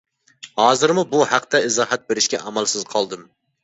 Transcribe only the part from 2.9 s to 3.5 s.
قالدىم.